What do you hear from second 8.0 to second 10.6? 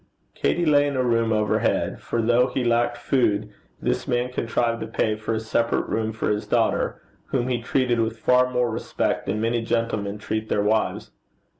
far more respect than many gentlemen treat